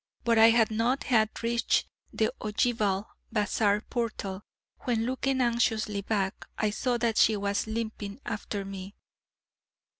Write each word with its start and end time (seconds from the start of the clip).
But 0.23 0.39
I 0.39 0.49
had 0.49 0.71
not 0.71 1.03
half 1.03 1.29
reached 1.43 1.85
the 2.11 2.33
ogival 2.41 3.05
bazaar 3.31 3.81
portal, 3.81 4.41
when 4.79 5.05
looking 5.05 5.41
anxiously 5.41 6.01
back, 6.01 6.47
I 6.57 6.71
saw 6.71 6.97
that 6.97 7.17
she 7.19 7.37
was 7.37 7.67
limping 7.67 8.19
after 8.25 8.65
me. 8.65 8.95